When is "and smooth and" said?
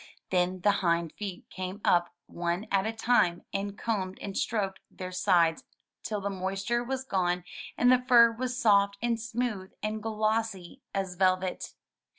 9.03-10.01